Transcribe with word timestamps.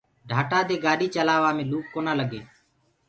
ڍآٽآ 0.29 0.59
دي 0.69 0.75
گآڏي 0.83 1.07
چلآوآ 1.15 1.49
مينٚ 1.57 1.69
لوُڪ 1.71 1.85
ڪونآ 1.93 2.13
لگي۔ 2.19 2.41